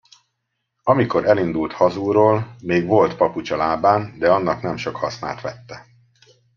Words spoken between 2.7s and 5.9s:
volt papucs a lábán, de annak nem sok hasznát vette.